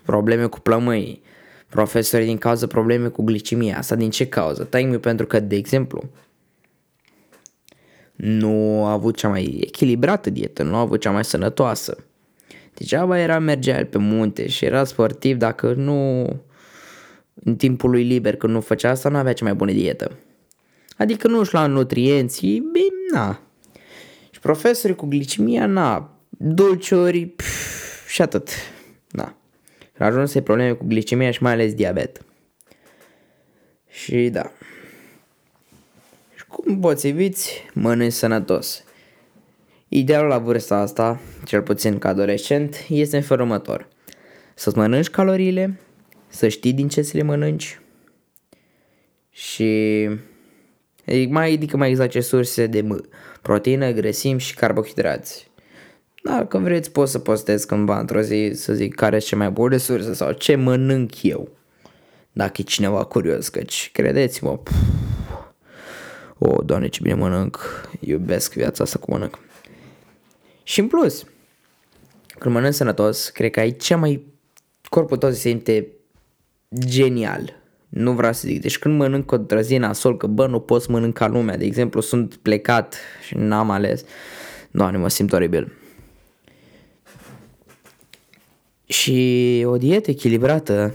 probleme 0.05 0.45
cu 0.45 0.59
plămâii. 0.59 1.21
Profesorii 1.69 2.25
din 2.25 2.37
cauza 2.37 2.67
probleme 2.67 3.07
cu 3.07 3.23
glicemia. 3.23 3.77
Asta 3.77 3.95
din 3.95 4.09
ce 4.09 4.27
cauză? 4.27 4.63
Taică 4.63 4.89
meu 4.89 4.99
pentru 4.99 5.25
că, 5.25 5.39
de 5.39 5.55
exemplu, 5.55 6.09
nu 8.15 8.85
a 8.85 8.91
avut 8.91 9.15
cea 9.15 9.27
mai 9.27 9.59
echilibrată 9.65 10.29
dietă, 10.29 10.63
nu 10.63 10.75
a 10.75 10.79
avut 10.79 11.01
cea 11.01 11.11
mai 11.11 11.25
sănătoasă. 11.25 11.97
Degeaba 12.73 13.19
era 13.19 13.39
mergea 13.39 13.85
pe 13.89 13.97
munte 13.97 14.47
și 14.47 14.65
era 14.65 14.83
sportiv 14.83 15.37
dacă 15.37 15.73
nu 15.73 16.21
în 17.33 17.55
timpul 17.55 17.89
lui 17.89 18.03
liber 18.03 18.35
când 18.35 18.53
nu 18.53 18.61
făcea 18.61 18.89
asta, 18.89 19.09
nu 19.09 19.17
avea 19.17 19.33
cea 19.33 19.45
mai 19.45 19.53
bună 19.53 19.71
dietă. 19.71 20.17
Adică 20.97 21.27
nu 21.27 21.39
își 21.39 21.53
lua 21.53 21.65
nutrienții, 21.65 22.59
bine, 22.71 22.87
na. 23.11 23.39
Și 24.29 24.39
profesorii 24.39 24.95
cu 24.95 25.05
glicemia, 25.05 25.65
na, 25.65 26.17
dulciuri 26.29 27.25
pf, 27.25 27.66
și 28.17 28.23
atât. 28.23 28.49
Da. 29.11 29.35
Și 29.95 30.01
ajuns 30.01 30.31
să 30.31 30.41
probleme 30.41 30.71
cu 30.71 30.85
glicemia 30.85 31.31
și 31.31 31.43
mai 31.43 31.51
ales 31.51 31.73
diabet. 31.73 32.21
Și 33.89 34.29
da. 34.29 34.51
Cum 36.47 36.79
poți 36.79 37.07
eviți? 37.07 37.63
Mănânci 37.73 38.13
sănătos. 38.13 38.83
Idealul 39.87 40.29
la 40.29 40.37
vârsta 40.37 40.75
asta, 40.75 41.19
cel 41.45 41.61
puțin 41.61 41.97
ca 41.97 42.09
adolescent, 42.09 42.85
este 42.89 43.15
în 43.15 43.21
felul 43.23 43.45
următor. 43.45 43.87
Să-ți 44.53 44.77
mănânci 44.77 45.09
caloriile, 45.09 45.79
să 46.27 46.47
știi 46.47 46.73
din 46.73 46.87
ce 46.87 47.01
să 47.01 47.17
le 47.17 47.23
mănânci 47.23 47.79
și 49.29 50.09
mai 51.29 51.53
adică 51.53 51.77
mai 51.77 51.89
exact 51.89 52.11
ce 52.11 52.19
surse 52.19 52.67
de 52.67 52.83
m- 52.83 53.07
proteină, 53.41 53.91
grăsimi 53.91 54.39
și 54.39 54.55
carbohidrați. 54.55 55.46
Dacă 56.27 56.57
vreți, 56.57 56.91
pot 56.91 57.09
să 57.09 57.19
postez 57.19 57.63
cândva 57.63 57.99
într-o 57.99 58.21
zi 58.21 58.51
să 58.53 58.73
zic 58.73 58.95
care 58.95 59.19
sunt 59.19 59.29
cele 59.29 59.41
mai 59.41 59.51
bune 59.51 59.77
surse 59.77 60.13
sau 60.13 60.31
ce 60.31 60.55
mănânc 60.55 61.23
eu. 61.23 61.49
Dacă 62.31 62.53
e 62.55 62.63
cineva 62.63 63.03
curios, 63.03 63.49
căci 63.49 63.89
credeți-mă, 63.93 64.57
pf, 64.57 64.73
o, 66.37 66.61
doamne, 66.61 66.87
ce 66.87 66.99
bine 67.01 67.13
mănânc, 67.13 67.87
iubesc 67.99 68.53
viața 68.53 68.83
asta 68.83 68.99
cu 68.99 69.11
mănânc. 69.11 69.39
Și 70.63 70.79
în 70.79 70.87
plus, 70.87 71.25
când 72.39 72.53
mănânc 72.53 72.73
sănătos, 72.73 73.29
cred 73.29 73.51
că 73.51 73.59
ai 73.59 73.71
cea 73.75 73.97
mai... 73.97 74.25
Corpul 74.89 75.17
tău 75.17 75.29
se 75.29 75.35
simte 75.35 75.87
genial. 76.77 77.53
Nu 77.89 78.11
vreau 78.11 78.33
să 78.33 78.47
zic. 78.47 78.61
Deci 78.61 78.77
când 78.77 78.97
mănânc 78.97 79.31
o 79.31 79.37
drăzie 79.37 79.77
nasol, 79.77 80.17
că 80.17 80.27
bă, 80.27 80.47
nu 80.47 80.59
pot 80.59 80.81
să 80.81 80.91
mănânc 80.91 81.13
ca 81.13 81.27
lumea. 81.27 81.57
De 81.57 81.65
exemplu, 81.65 82.01
sunt 82.01 82.35
plecat 82.35 82.95
și 83.27 83.35
n-am 83.37 83.69
ales. 83.69 84.03
Doamne, 84.71 84.97
mă 84.97 85.09
simt 85.09 85.33
oribil. 85.33 85.76
Și 88.87 89.63
o 89.65 89.77
dietă 89.77 90.09
echilibrată 90.09 90.93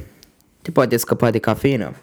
te 0.62 0.70
poate 0.70 0.96
scăpa 0.96 1.30
de 1.30 1.38
cafeină. 1.38 1.94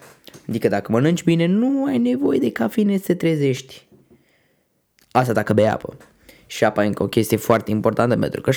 Adică 0.48 0.68
dacă 0.68 0.92
mănânci 0.92 1.24
bine, 1.24 1.46
nu 1.46 1.86
ai 1.86 1.98
nevoie 1.98 2.40
de 2.40 2.52
cafeină 2.52 2.98
să 2.98 3.04
te 3.06 3.16
trezești. 3.16 3.88
Asta 5.12 5.34
dacă 5.34 5.54
bei 5.54 5.70
apă. 5.70 5.98
Și 6.46 6.64
apa 6.64 6.84
e 6.84 6.88
încă 6.88 7.04
o 7.04 7.08
chestie 7.08 7.38
foarte 7.38 7.72
importantă 7.72 8.18
pentru 8.18 8.42
că 8.42 8.52
70% 8.52 8.56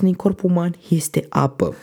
din 0.00 0.14
corpul 0.14 0.50
uman 0.50 0.74
este 0.88 1.26
apă. 1.28 1.74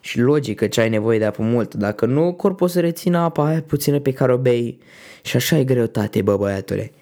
Și 0.00 0.20
logică 0.20 0.66
ce 0.66 0.80
ai 0.80 0.88
nevoie 0.88 1.18
de 1.18 1.24
apă 1.24 1.42
mult. 1.42 1.74
Dacă 1.74 2.06
nu, 2.06 2.32
corpul 2.32 2.66
o 2.66 2.68
să 2.68 2.80
rețină 2.80 3.18
apa 3.18 3.46
aia 3.46 3.62
puțină 3.62 4.00
pe 4.00 4.12
care 4.12 4.32
o 4.32 4.36
bei. 4.36 4.78
Și 5.22 5.36
așa 5.36 5.58
e 5.58 5.64
greutate, 5.64 6.22
bă, 6.22 6.36
băiatule. 6.36 6.92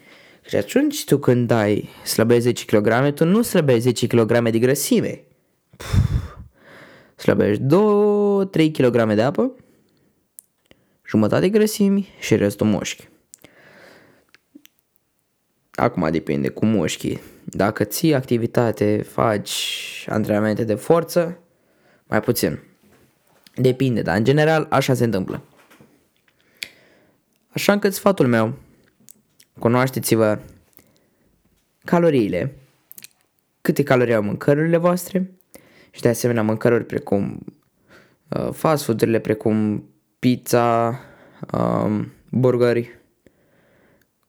Și 0.45 0.55
atunci 0.55 1.05
tu 1.05 1.17
când 1.17 1.47
dai 1.47 1.89
slăbești 2.03 2.43
10 2.43 2.65
kg, 2.65 3.13
tu 3.13 3.25
nu 3.25 3.41
slăbești 3.41 3.81
10 3.81 4.07
kg 4.07 4.49
de 4.49 4.59
grăsime. 4.59 5.23
Slăbești 7.21 7.63
2-3 7.63 8.71
kg 8.71 9.13
de 9.13 9.21
apă 9.21 9.51
jumătate 11.05 11.49
grăsimi 11.49 12.09
și 12.19 12.35
restul 12.35 12.67
moșchi. 12.67 13.07
Acum 15.71 16.11
depinde 16.11 16.49
cu 16.49 16.65
moșchii. 16.65 17.21
Dacă 17.43 17.83
ții 17.83 18.13
activitate, 18.13 19.01
faci 19.01 20.05
antrenamente 20.09 20.63
de 20.63 20.75
forță, 20.75 21.39
mai 22.07 22.19
puțin. 22.19 22.59
Depinde, 23.55 24.01
dar 24.01 24.17
în 24.17 24.23
general 24.23 24.67
așa 24.69 24.93
se 24.93 25.03
întâmplă. 25.03 25.43
Așa 27.49 27.71
încât 27.71 27.93
sfatul 27.93 28.27
meu, 28.27 28.57
cunoașteți-vă 29.59 30.39
caloriile, 31.85 32.55
câte 33.61 33.83
calorii 33.83 34.13
au 34.13 34.21
mâncărurile 34.21 34.77
voastre 34.77 35.31
și 35.91 36.01
de 36.01 36.09
asemenea 36.09 36.43
mâncăruri 36.43 36.85
precum 36.85 37.45
uh, 38.29 38.49
fast 38.51 38.83
food-urile 38.83 39.19
precum 39.19 39.85
pizza, 40.19 40.99
um, 41.53 42.11
burgeri, 42.29 42.99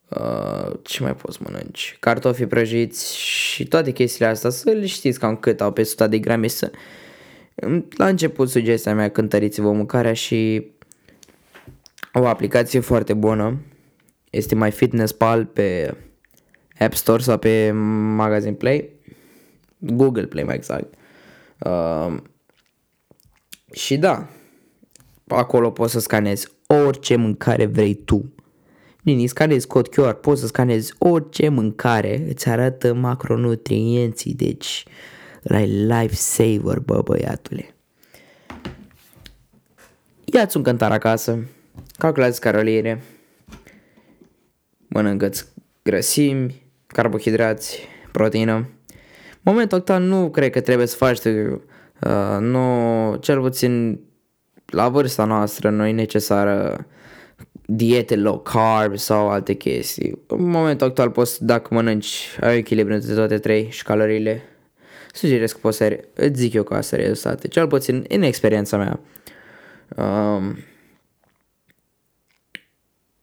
uh, 0.09 0.73
ce 0.81 1.03
mai 1.03 1.15
poți 1.15 1.39
mănânci, 1.41 1.97
cartofi 1.99 2.45
prăjiți 2.45 3.17
și 3.17 3.67
toate 3.67 3.91
chestiile 3.91 4.27
astea, 4.31 4.49
să 4.49 4.69
le 4.69 4.85
știți 4.85 5.19
cam 5.19 5.35
cât 5.35 5.61
au 5.61 5.71
pe 5.71 5.81
100 5.81 6.07
de 6.07 6.19
grame. 6.19 6.47
Să... 6.47 6.71
La 7.97 8.07
început 8.07 8.49
sugestia 8.49 8.95
mea, 8.95 9.09
cântăriți-vă 9.09 9.71
mâncarea 9.71 10.13
și 10.13 10.71
o 12.13 12.25
aplicație 12.25 12.79
foarte 12.79 13.13
bună. 13.13 13.61
Este 14.29 14.55
My 14.55 14.71
Fitness 14.71 15.11
Pal 15.11 15.45
pe 15.45 15.95
App 16.79 16.93
Store 16.93 17.21
sau 17.21 17.37
pe 17.37 17.71
Magazine 18.15 18.53
Play, 18.53 18.89
Google 19.77 20.25
Play 20.25 20.43
mai 20.43 20.55
exact. 20.55 20.93
Uh, 21.59 22.17
și 23.71 23.97
da, 23.97 24.27
acolo 25.27 25.71
poți 25.71 25.91
să 25.91 25.99
scanezi 25.99 26.47
orice 26.67 27.15
mâncare 27.15 27.65
vrei 27.65 27.95
tu. 27.95 28.33
Din 29.01 29.27
scanezi 29.27 29.67
cod 29.67 29.87
QR, 29.89 30.19
poți 30.21 30.41
să 30.41 30.47
scanezi 30.47 30.93
orice 30.97 31.49
mâncare, 31.49 32.25
îți 32.29 32.49
arată 32.49 32.93
macronutrienții, 32.93 34.33
deci 34.33 34.85
ăla 35.49 35.61
e 35.61 35.65
lifesaver, 35.65 36.79
bă, 36.79 37.01
băiatule. 37.01 37.75
Ia-ți 40.25 40.57
un 40.57 40.63
cântar 40.63 40.91
acasă, 40.91 41.47
calculează 41.97 42.39
calorile, 42.39 43.01
mănâncă-ți 44.87 45.45
grăsimi, 45.81 46.61
carbohidrați, 46.87 47.79
proteină. 48.11 48.69
Momentul 49.43 49.77
actual 49.77 50.01
nu 50.01 50.29
cred 50.29 50.51
că 50.51 50.61
trebuie 50.61 50.87
să 50.87 50.95
faci, 50.95 51.19
uh, 51.23 52.37
nu, 52.39 53.15
cel 53.21 53.39
puțin 53.39 53.99
la 54.65 54.89
vârsta 54.89 55.25
noastră 55.25 55.69
nu 55.69 55.85
e 55.85 55.91
necesară 55.91 56.85
diete 57.65 58.15
low 58.15 58.39
carb 58.39 58.97
sau 58.97 59.29
alte 59.29 59.53
chestii. 59.53 60.23
În 60.27 60.49
momentul 60.49 60.87
actual 60.87 61.09
poți, 61.09 61.45
dacă 61.45 61.73
mănânci, 61.73 62.37
ai 62.41 62.57
echilibru 62.57 62.93
între 62.93 63.13
toate 63.13 63.37
trei 63.37 63.67
și 63.69 63.83
caloriile, 63.83 64.41
sugerez 65.11 65.51
că 65.51 65.57
poți 65.61 65.77
să, 65.77 65.99
îți 66.13 66.39
zic 66.39 66.53
eu 66.53 66.63
că 66.63 66.73
asta 66.73 66.95
rezultate. 66.95 67.47
Cel 67.47 67.67
puțin 67.67 68.05
în 68.07 68.21
experiența 68.21 68.77
mea. 68.77 68.99
Um, 70.05 70.57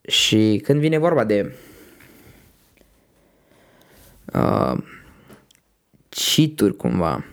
și 0.03 0.61
când 0.65 0.81
vine 0.81 0.99
vorba 0.99 1.25
de 1.25 1.53
uh, 4.35 4.77
cheat 6.11 6.77
cumva, 6.77 7.25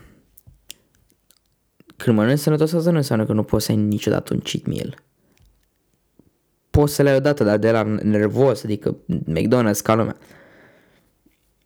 când 1.96 2.16
mănânci 2.16 2.38
sănătos, 2.38 2.72
asta 2.72 2.90
nu 2.90 2.96
înseamnă 2.96 3.26
că 3.26 3.32
nu 3.32 3.42
poți 3.42 3.64
să 3.64 3.72
ai 3.72 3.76
niciodată 3.76 4.34
un 4.34 4.40
cheat 4.40 4.64
meal. 4.64 4.96
Poți 6.70 6.94
să 6.94 7.02
le 7.02 7.10
ai 7.10 7.16
odată, 7.16 7.44
dar 7.44 7.58
de 7.58 7.70
la 7.70 7.82
nervos, 7.82 8.64
adică 8.64 8.96
McDonald's 9.06 9.82
ca 9.82 9.94
lumea. 9.94 10.16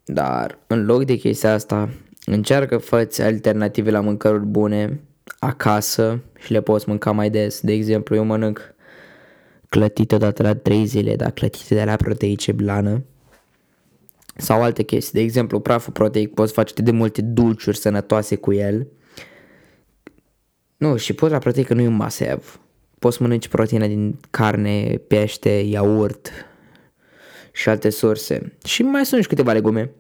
Dar 0.05 0.59
în 0.67 0.85
loc 0.85 1.05
de 1.05 1.17
chestia 1.17 1.53
asta, 1.53 1.91
încearcă 2.25 2.79
făți 2.79 3.23
alternative 3.23 3.91
la 3.91 4.01
mâncăruri 4.01 4.45
bune 4.45 5.01
acasă 5.39 6.21
și 6.39 6.53
le 6.53 6.61
poți 6.61 6.89
mânca 6.89 7.11
mai 7.11 7.31
des. 7.31 7.61
De 7.61 7.73
exemplu, 7.73 8.15
eu 8.15 8.25
mănânc 8.25 8.75
clătite 9.69 10.15
odată 10.15 10.43
la 10.43 10.55
3 10.55 10.85
zile, 10.85 11.17
dar 11.17 11.31
clătite 11.31 11.75
de 11.75 11.85
la 11.85 11.97
proteice 11.97 12.53
blană 12.53 13.03
sau 14.37 14.63
alte 14.63 14.83
chestii. 14.83 15.13
De 15.13 15.21
exemplu, 15.21 15.61
praful 15.61 15.93
proteic 15.93 16.35
poți 16.35 16.53
face 16.53 16.83
de 16.83 16.91
multe 16.91 17.23
dulciuri 17.23 17.77
sănătoase 17.77 18.37
cu 18.37 18.53
el. 18.53 18.87
Nu, 20.77 20.97
și 20.97 21.15
la 21.19 21.39
proteică 21.39 21.75
nu 21.75 21.81
e 21.81 21.87
un 21.87 21.95
must 21.95 22.23
Poți 22.99 23.23
mănânci 23.23 23.49
proteina 23.49 23.87
din 23.87 24.19
carne, 24.31 25.01
pește, 25.09 25.51
iaurt 25.51 26.31
și 27.53 27.69
alte 27.69 27.91
surse. 27.91 28.53
Și 28.65 28.83
mai 28.83 29.07
sunt 29.07 29.23
și 29.23 29.29
câteva 29.29 29.53
legume. 29.53 29.91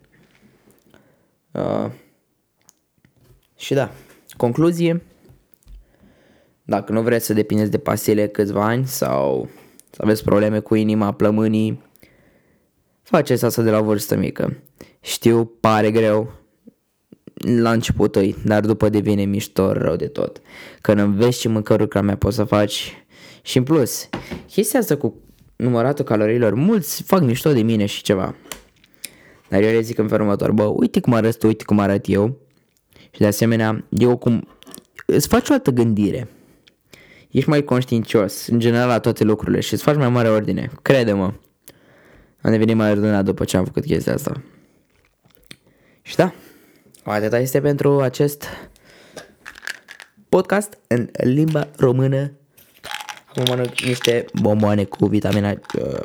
Uh, 1.52 1.90
și 3.56 3.74
da, 3.74 3.90
concluzie. 4.36 5.02
Dacă 6.62 6.92
nu 6.92 7.02
vreți 7.02 7.26
să 7.26 7.32
depindeți 7.32 7.70
de 7.70 7.78
pastile 7.78 8.28
câțiva 8.28 8.64
ani 8.64 8.86
sau 8.86 9.48
să 9.90 10.00
aveți 10.02 10.24
probleme 10.24 10.58
cu 10.58 10.74
inima, 10.74 11.12
plămânii, 11.12 11.82
faceți 13.02 13.44
asta 13.44 13.62
de 13.62 13.70
la 13.70 13.80
vârstă 13.80 14.16
mică. 14.16 14.62
Știu, 15.00 15.44
pare 15.44 15.90
greu 15.90 16.32
la 17.34 17.72
începutul, 17.72 18.34
dar 18.44 18.60
după 18.60 18.88
devine 18.88 19.24
mișto 19.24 19.72
rău 19.72 19.96
de 19.96 20.06
tot. 20.06 20.40
Când 20.80 20.98
înveți 20.98 21.38
ce 21.38 21.48
mâncăruri 21.48 21.88
ca 21.88 22.00
mea 22.00 22.16
poți 22.16 22.36
să 22.36 22.44
faci 22.44 23.04
și 23.42 23.58
în 23.58 23.64
plus, 23.64 24.08
chestia 24.50 24.80
asta 24.80 24.96
cu 24.96 25.14
număratul 25.56 26.04
calorilor, 26.04 26.54
mulți 26.54 27.02
fac 27.02 27.20
mișto 27.20 27.52
de 27.52 27.62
mine 27.62 27.86
și 27.86 28.02
ceva. 28.02 28.34
Dar 29.48 29.62
eu 29.62 29.70
le 29.70 29.80
zic 29.80 29.98
în 29.98 30.08
felul 30.08 30.24
următor, 30.24 30.52
bă, 30.52 30.62
uite 30.62 31.00
cum 31.00 31.12
arăt 31.12 31.38
tu, 31.38 31.46
uite 31.46 31.64
cum 31.64 31.78
arăt 31.78 32.08
eu. 32.08 32.38
Și 33.10 33.20
de 33.20 33.26
asemenea, 33.26 33.84
eu 33.88 34.16
cum 34.16 34.48
îți 35.06 35.28
faci 35.28 35.48
o 35.48 35.52
altă 35.52 35.70
gândire 35.70 36.28
ești 37.32 37.48
mai 37.48 37.64
conștiincios 37.64 38.46
în 38.46 38.58
general 38.58 38.88
la 38.88 38.98
toate 38.98 39.24
lucrurile 39.24 39.60
și 39.60 39.72
îți 39.72 39.82
faci 39.82 39.96
mai 39.96 40.08
mare 40.08 40.28
ordine. 40.28 40.70
Crede-mă. 40.82 41.32
Am 42.42 42.50
devenit 42.50 42.76
mai 42.76 42.90
ordonat 42.90 43.24
după 43.24 43.44
ce 43.44 43.56
am 43.56 43.64
făcut 43.64 43.84
chestia 43.84 44.14
asta. 44.14 44.42
Și 46.02 46.16
da, 46.16 46.32
atâta 47.04 47.38
este 47.38 47.60
pentru 47.60 48.00
acest 48.00 48.44
podcast 50.28 50.78
în 50.86 51.08
limba 51.12 51.68
română. 51.76 52.32
Acum 53.28 53.44
mănânc 53.48 53.80
niște 53.80 54.24
bomboane 54.40 54.84
cu 54.84 55.06
vitamina 55.06 55.50
uh, 55.50 56.02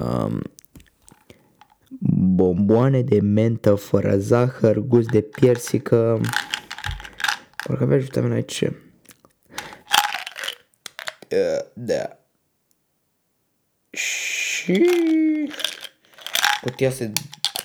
um, 0.00 0.42
bomboane 2.34 3.02
de 3.02 3.20
mentă 3.20 3.74
fără 3.74 4.16
zahăr, 4.18 4.78
gust 4.78 5.08
de 5.08 5.20
piersică. 5.20 6.20
Parcă 7.66 7.82
avea 7.82 7.96
vitamina 7.98 8.40
C. 8.40 8.60
Uh, 8.60 8.70
da. 11.74 12.21
Și 14.72 15.50
cutia 16.60 16.88
asta 16.88 17.10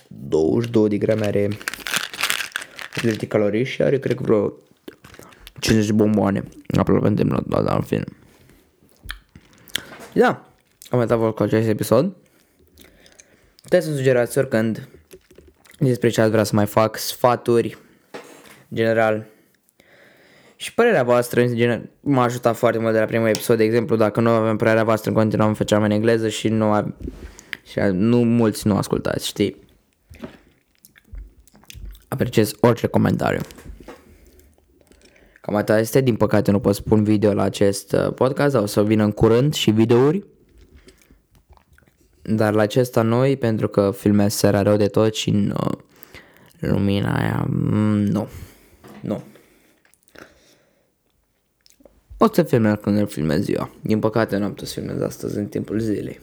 22 0.08 0.90
de 0.90 0.98
grame 0.98 1.26
are 1.26 1.50
80 2.98 3.18
de 3.18 3.28
calorii 3.28 3.64
și 3.64 3.82
are 3.82 4.00
cred 4.00 4.16
că 4.16 4.24
vreo 4.24 4.54
50 5.60 5.88
de 5.88 5.94
bomboane. 5.94 6.44
Aproape 6.78 7.08
îndemnat, 7.08 7.44
da, 7.46 7.62
da, 7.62 7.76
în 7.76 7.82
fine. 7.82 8.04
Da, 10.14 10.52
am 10.90 11.00
uitat 11.00 11.34
cu 11.34 11.44
acest 11.44 11.68
episod. 11.68 12.16
Puteți 13.62 13.86
să 13.86 13.96
sugerați 13.96 14.38
oricând 14.38 14.88
despre 15.80 16.10
ce 16.10 16.22
ați 16.22 16.32
vrea 16.32 16.44
să 16.44 16.56
mai 16.56 16.66
fac, 16.66 16.98
sfaturi, 16.98 17.78
general, 18.74 19.26
și 20.60 20.74
părerea 20.74 21.04
voastră 21.04 21.46
m-a 22.00 22.24
ajutat 22.24 22.56
foarte 22.56 22.80
mult 22.80 22.94
de 22.94 23.00
la 23.00 23.06
primul 23.06 23.28
episod, 23.28 23.58
de 23.58 23.64
exemplu, 23.64 23.96
dacă 23.96 24.22
nu 24.22 24.30
avem 24.30 24.56
părerea 24.56 24.84
voastră, 24.84 25.12
continuăm 25.12 25.54
făceam 25.54 25.84
în 25.84 25.92
engleză 25.92 26.30
și 26.30 26.48
nu, 26.48 26.72
a, 26.72 26.96
și 27.64 27.80
nu 27.92 28.18
mulți 28.18 28.68
nu 28.68 28.78
ascultați, 28.78 29.28
știi? 29.28 29.66
Apreciez 32.08 32.54
orice 32.60 32.88
comentariu. 32.88 33.42
Cam 35.42 35.56
atât 35.56 35.78
este, 35.78 36.02
din 36.02 36.16
păcate 36.16 36.52
nu 36.52 36.60
pot 36.60 36.76
spun 36.76 37.04
video 37.04 37.34
la 37.34 37.44
acest 37.44 37.92
uh, 37.92 38.14
podcast, 38.14 38.56
o 38.56 38.66
să 38.66 38.84
vină 38.84 39.04
în 39.04 39.12
curând 39.12 39.54
și 39.54 39.72
videouri. 39.72 40.26
Dar 42.22 42.54
la 42.54 42.62
acesta 42.62 43.02
noi, 43.02 43.38
pentru 43.38 43.68
că 43.68 43.92
filmez 43.92 44.34
seara 44.34 44.62
rău 44.62 44.76
de 44.76 44.88
tot 44.88 45.16
și 45.16 45.30
în 45.30 45.54
uh, 45.64 45.78
lumina 46.60 47.18
aia, 47.18 47.46
mm, 47.50 48.00
nu. 48.00 48.28
Nu. 49.02 49.24
O 52.18 52.28
să 52.32 52.44
filmez 52.44 52.74
când 52.82 52.98
îl 52.98 53.08
filmez 53.08 53.50
eu. 53.50 53.70
Din 53.82 54.00
păcate 54.00 54.38
nu 54.38 54.44
am 54.44 54.50
putut 54.50 54.68
să 54.68 54.80
filmez 54.80 55.02
astăzi 55.02 55.38
în 55.38 55.46
timpul 55.46 55.80
zilei. 55.80 56.20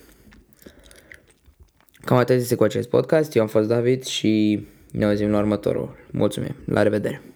Cam 2.05 2.17
atât 2.17 2.37
este 2.37 2.55
cu 2.55 2.65
acest 2.65 2.89
podcast. 2.89 3.35
Eu 3.35 3.43
am 3.43 3.49
fost 3.49 3.69
David 3.69 4.05
și 4.05 4.61
ne 4.93 5.05
auzim 5.05 5.31
la 5.31 5.39
următorul. 5.39 5.97
Mulțumim. 6.11 6.57
La 6.65 6.83
revedere. 6.83 7.34